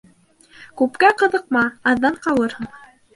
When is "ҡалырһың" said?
2.25-2.71